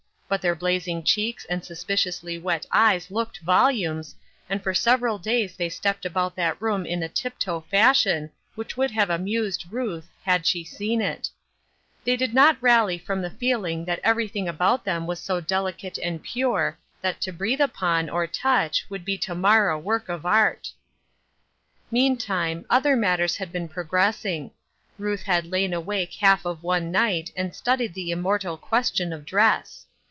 [0.33, 4.15] But their blazing cheeks and suspiciously wet eyes looked volumes,
[4.49, 8.91] and for several days the} stepped about that room in a tiptoe fashion which would
[8.91, 11.27] have amused Ruth, had she seen it.
[12.05, 15.97] They could not rally from the feeling that every thing about them was so delicate
[15.97, 17.35] and pure thai Trying Questions.
[17.35, 20.71] 831 to breathe upon, or touch, would be to mar a work of art.
[21.91, 24.51] Meantime, other matters had been progress ing.
[24.97, 29.87] Ruth had lain awake half of one night and studied the immortal question of dress.